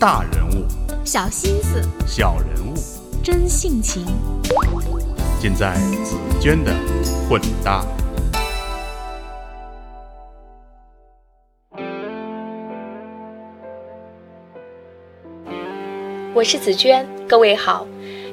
[0.00, 0.64] 大人物、
[1.04, 2.74] 小心思、小人物，
[3.20, 4.06] 真性情，
[5.40, 5.74] 尽在
[6.04, 6.72] 紫娟的
[7.28, 7.84] 混搭。
[16.32, 17.84] 我是紫娟，各位好。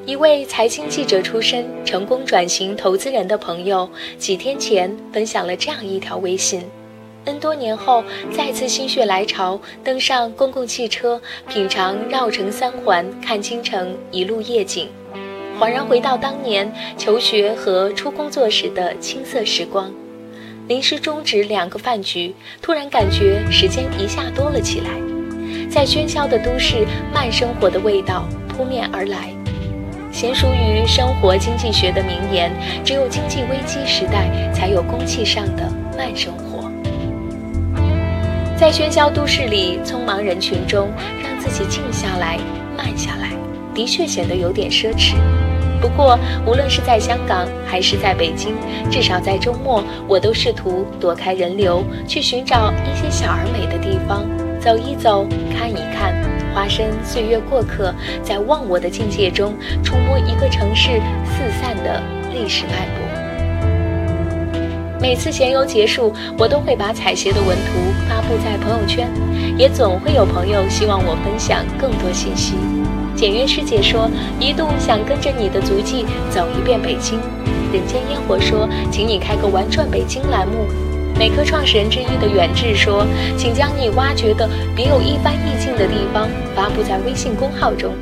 [0.04, 6.62] 一位财经记者出身、成功转型投资人的朋友，几天前分享了这样一条微信
[7.26, 8.02] ：N 多年后，
[8.32, 14.88] 再次心血来潮，登上公共汽车，品尝绕城三环、看京城一路夜景，
[15.60, 19.92] 恍然回到当年求学和出工作时的青涩时光。
[20.68, 24.90] 临时终止两个饭局，突然感觉时间一下多了起来。
[25.68, 29.30] 在喧嚣的都市，慢生活的味道扑面而来。
[30.12, 32.50] 娴熟于生活经济学的名言：
[32.84, 36.55] 只有经济危机时代，才有公气上的慢生活。
[38.58, 40.90] 在喧嚣都市里，匆忙人群中，
[41.22, 42.38] 让自己静下来、
[42.74, 43.28] 慢下来，
[43.74, 45.14] 的确显得有点奢侈。
[45.78, 48.54] 不过，无论是在香港还是在北京，
[48.90, 54.24] 至少在周末，我都试图躲开人流，去寻找一些小而美的地方，
[54.58, 56.14] 走一走，看一看。
[56.54, 63.05] 化身岁月过客，在忘我的境界中触摸一个城市四散的历史脉搏。
[65.06, 69.08] 每次闲游结束，我都会把采撷的文图发布在朋友圈，
[69.56, 72.54] 也总会有朋友希望我分享更多信息。
[73.14, 77.20] 简约师姐说，一度想跟着你的足迹走一遍北京。
[77.72, 80.66] 人间烟火说，请你开个玩转北京栏目。
[81.16, 83.06] 美科创始人之一的远志说
[83.38, 87.94] ：“请将你挖掘的别有一番意境的地方发布在微信公号中。”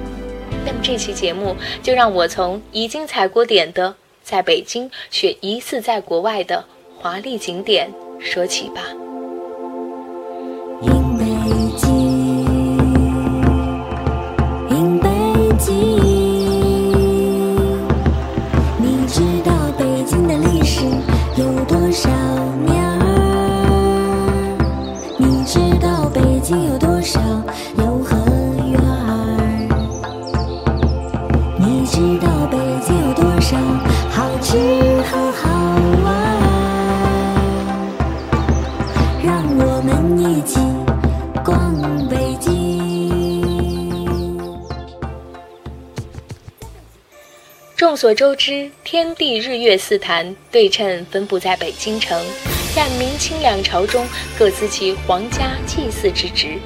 [0.64, 6.64] 那么这期节目就让我从已经踩过点的在北京却疑似在国外的
[7.05, 8.80] 华丽景点说起吧。
[10.80, 11.27] 因北
[11.77, 11.91] 京，
[14.70, 15.10] 因北
[15.58, 15.75] 京，
[18.78, 20.81] 你知道北京的历史
[21.37, 22.09] 有多少
[48.04, 52.22] 所周知，天地日月四坛对称分布在北京城。
[52.76, 54.06] 在明清两朝中
[54.38, 56.59] 各司其皇家祭祀之职，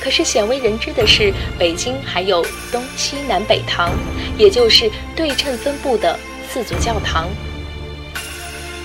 [0.00, 3.92] 可是鲜为人知的是，北京还有东西南北堂，
[4.38, 6.18] 也就是对称分布的
[6.48, 7.28] 四座教堂。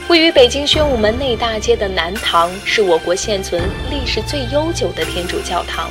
[0.09, 5.89] 位于北京宣武门内大街的南堂是我国现存历史最悠久的天主教堂。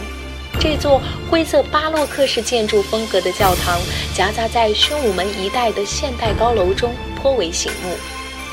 [0.62, 3.80] 这座灰色巴洛克式建筑风格的教堂，
[4.14, 7.96] 夹杂在宣武门一带的现代高楼中，颇为醒目。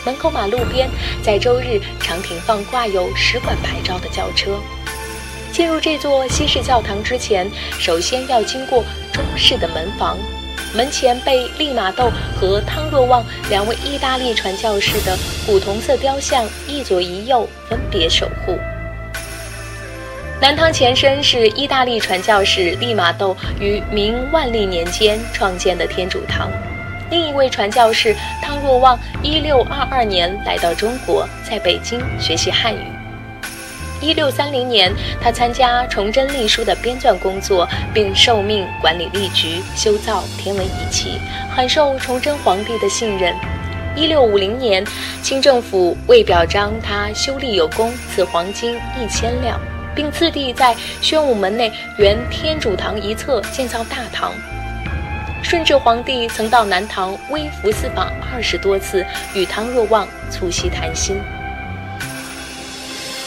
[0.03, 0.89] 门口马路边，
[1.21, 4.59] 在周日常停放挂有使馆牌照的轿车。
[5.51, 7.47] 进入这座西式教堂之前，
[7.77, 8.83] 首先要经过
[9.13, 10.17] 中式的门房，
[10.73, 15.15] 门前被利玛窦和汤若望两位意大利传教士的
[15.45, 18.57] 古铜色雕像一左一右分别守护。
[20.41, 26.49] 南堂前身是意大利传教士利玛窦于明万历年间创建的天主堂。
[27.11, 32.79] 另一位传教士汤若望，一六二二年来到中国，在北京学习汉语。
[33.99, 41.19] 一六三零年，他参加崇祯历书的编纂工作，并受命管理历局、修造天文仪器，
[41.53, 43.35] 很受崇祯皇帝的信任。
[43.93, 44.85] 一六五零年，
[45.21, 49.59] 清政府为表彰他修历有功，赐黄金一千两，
[49.99, 54.31] 并次第在宣武门内原天主堂一侧建造大堂。
[55.43, 59.05] 顺治皇帝曾到南唐微服私访二十多次，
[59.35, 61.17] 与汤若望促膝谈心。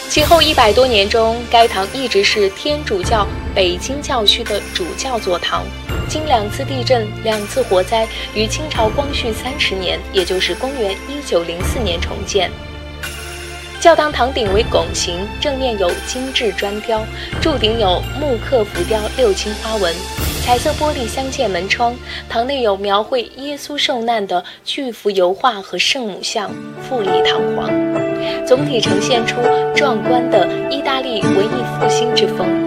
[0.09, 5.63] 其后一百多年中，该堂一直是天主教北京教区的主教座堂。
[6.09, 12.49] 经两次地震、两次火灾，于清朝光绪三十年，也就是公元一九零四年重建。
[13.83, 17.03] 教堂堂顶为拱形，正面有精致砖雕，
[17.41, 19.93] 柱顶有木刻浮雕六青花纹，
[20.41, 21.93] 彩色玻璃镶嵌门窗。
[22.29, 26.49] 堂内有描绘耶稣受难的巨幅油画和圣母像，
[26.81, 27.69] 富丽堂皇，
[28.47, 29.35] 总体呈现出
[29.75, 32.62] 壮观的意大利文艺复兴之风。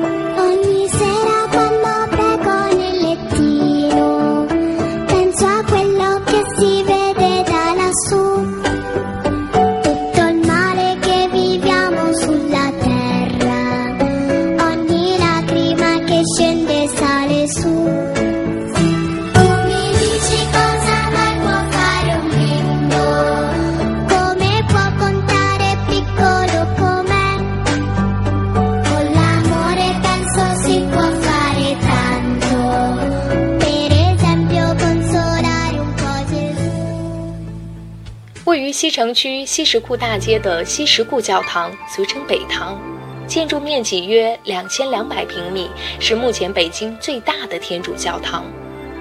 [38.76, 42.78] 西城区西石库大街的西石库教堂，俗称北堂，
[43.26, 48.44] 建筑面积约两千两百平米，是目前北京最大的天主教堂。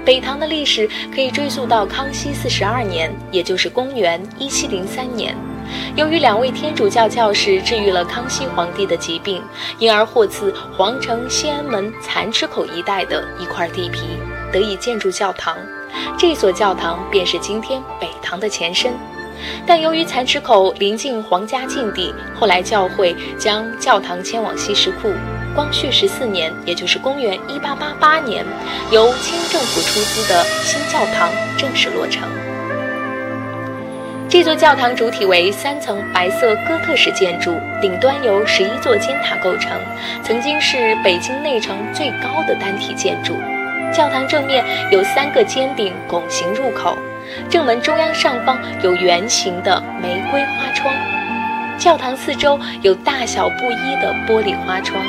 [0.06, 5.36] 北堂的历史可以追溯到康熙四十二年，也就是公元一七零三年。
[5.98, 9.44] 由于两位天主教教士治愈了康熙皇帝的疾病，
[9.77, 14.04] 因而获赐皇城西安门蚕池口一带的一块地皮，
[14.54, 15.57] 得以建筑教堂。
[16.18, 18.94] 这所教堂便是今天北堂的前身。
[19.65, 25.11] 但由于蚕池口临近皇家禁地，后来教会将教堂迁往西什库。
[25.55, 28.45] 光绪十四年，也就是公元一八八八年，
[28.91, 32.27] 由清政府出资的新教堂正式落成。
[34.27, 39.79] 这座教堂主体为三层白色哥特式建筑，顶端由十一座尖塔构成，
[40.23, 43.33] 曾经是北京内城最高的单体建筑。
[43.93, 46.97] 教堂正面有三个尖顶拱形入口。
[47.50, 50.94] 正门中央上方有圆形的玫瑰花窗，
[51.77, 55.01] 教堂四周有大小不一的玻璃花窗，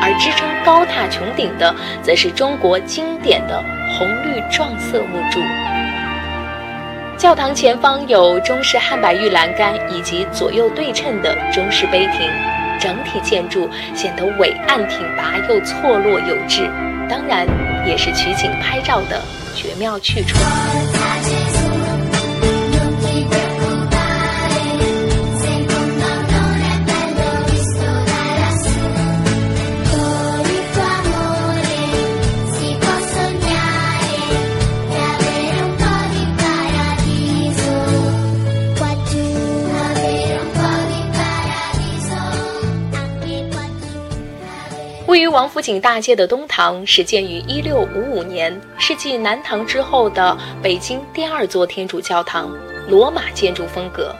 [0.00, 3.62] 而支撑高塔穹顶的则是中国经典的
[3.98, 5.40] 红绿撞色木柱。
[7.16, 12.30] 教堂前方有中式汉白玉栏杆以及左右对称的中式碑亭，
[12.78, 16.70] 整体建筑显得伟岸挺拔又错落有致，
[17.08, 17.46] 当然
[17.86, 19.22] 也是取景拍照的
[19.54, 20.36] 绝妙去处。
[45.36, 52.50] 王府井大街的东堂始建于一六五五年，是继南堂之后的北京第二座天主教堂，
[52.88, 54.16] 罗马建筑风格。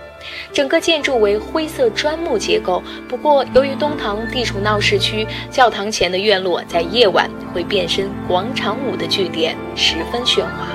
[0.53, 2.83] 整个建筑为灰色砖木结构。
[3.09, 10.69] 不过，由于东堂地处闹市区，教堂前的院落在夜晚会变身广场舞的据点，十分喧哗。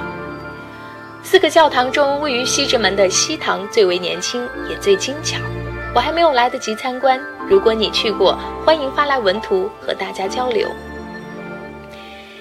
[1.22, 5.38] 四个教堂中，位于西直门的西堂最为年轻，也最精巧。
[5.94, 7.20] 我还没有来得及参观。
[7.50, 10.70] 如果你去过，欢迎发来文图和大家交流。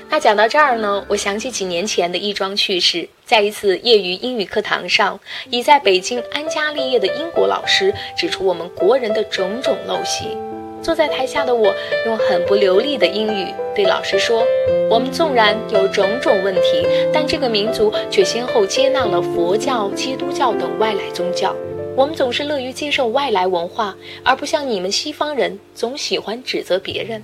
[0.08, 3.08] 那讲到这儿呢，我想起几年前的一桩趣事。
[3.24, 5.18] 在一次业余英语课堂上，
[5.50, 10.36] 已在北京安家立业的英国老师指出我们国人的种种陋习。
[10.82, 11.74] 坐在台下的我，
[12.06, 14.44] 用很不流利的英语对老师说
[14.90, 21.54] ：“我们纵然有种种问题，但这个民族却先后接纳了佛教、基督教等外来宗教。”
[21.96, 23.94] 我们总是乐于接受外来文化，
[24.24, 27.22] 而不像你们西方人总喜欢指责别人。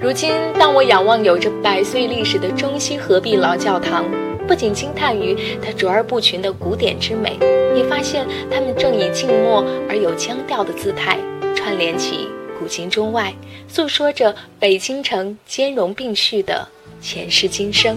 [0.00, 4.04] 如今，当我仰望有着百岁历史的中西合璧老教堂，
[4.46, 7.38] 不仅惊叹于它卓而不群的古典之美，
[7.74, 11.18] 也发现它们正以静默而有腔调的姿态，
[11.56, 12.28] 串联起
[12.58, 13.32] 古今中外，
[13.66, 16.68] 诉说着北京城兼容并蓄的
[17.00, 17.96] 前世今生。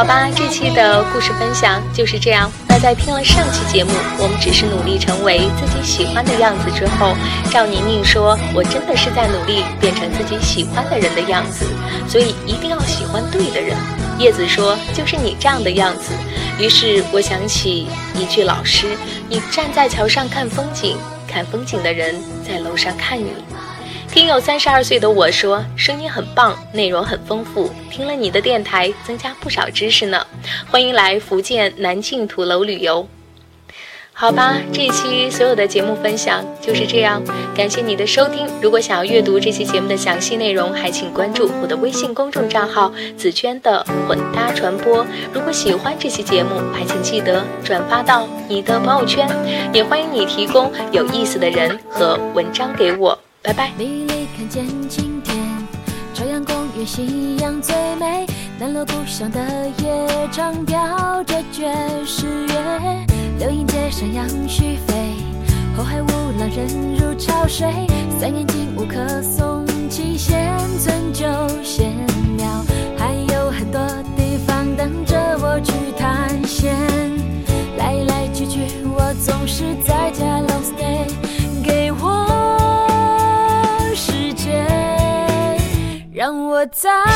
[0.00, 2.50] 好吧，这期的故事分享就是这样。
[2.66, 7.14] 那在听了上期节目，我们只是努力成为自己喜欢的样子之后，
[7.50, 11.66] 赵宁宁说：“我真的是在努力变成自己喜欢的人的样子，
[12.08, 13.76] 所以一定要喜欢对的人。”
[14.18, 16.14] 叶子说：“就是你这样的样子。”
[16.58, 18.86] 于是我想起一句老师
[19.28, 20.96] ：“你站在桥上看风景，
[21.28, 23.32] 看风景的人在楼上看你。”
[24.12, 30.26] 听友三十二岁的我说，声音很棒，内容很丰富，听了你的电台，增加不少知识呢。
[30.68, 33.06] 欢迎来福建南靖土楼旅游。
[34.12, 37.22] 好吧，这期所有的节目分享就是这样，
[37.56, 38.48] 感谢你的收听。
[38.60, 45.06] 如果想要阅读这期节目的详细内容，还请关注我的微信公众账号“紫娟的混搭传播”。
[45.32, 49.28] 如果喜欢这期节目，还请记得转发到你的朋友圈，
[49.72, 53.16] 也欢迎你提供有意思的人和文章给我。
[53.42, 53.72] 拜拜。
[53.78, 55.36] 离离看见晴天，
[56.12, 58.26] 朝阳公园夕阳最美。
[58.58, 59.40] 南锣鼓巷的
[59.82, 61.72] 夜唱飘着爵
[62.04, 63.06] 士乐，
[63.38, 65.14] 柳荫街上杨絮飞，
[65.76, 66.06] 后海无
[66.38, 66.68] 浪人
[66.98, 67.66] 如潮水。
[68.18, 69.64] 三眼睛无可颂
[86.72, 87.09] 让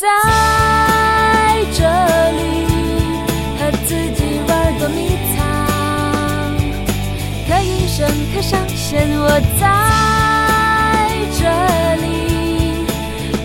[0.00, 0.06] 在
[1.74, 1.84] 这
[2.32, 2.40] 里
[3.58, 4.98] 和自己玩捉迷
[5.36, 5.38] 藏。
[7.46, 9.28] 可云深，可上线，我
[9.60, 9.62] 在
[11.36, 11.44] 这
[12.00, 12.08] 里，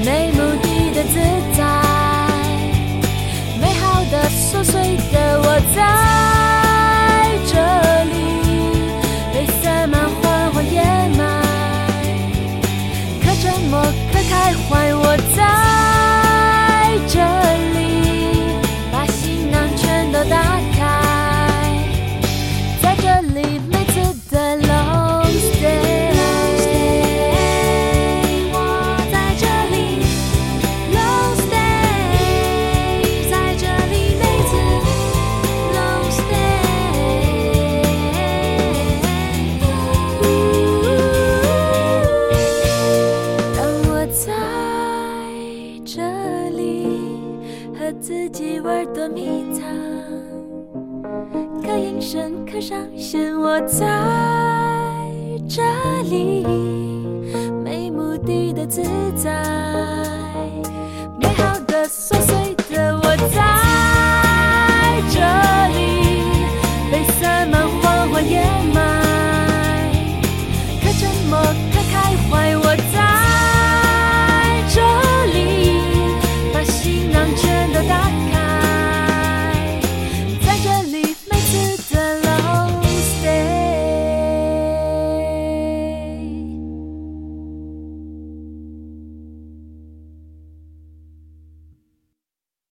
[0.06, 1.20] 没目的的自
[1.58, 1.62] 在，
[3.60, 5.78] 美好的、琐碎的，我在
[7.52, 7.54] 这
[8.06, 8.16] 里，
[9.34, 10.78] 被塞满缓缓掩
[11.18, 11.22] 埋。
[13.22, 13.74] 可沉默，
[14.14, 15.44] 可开怀，我在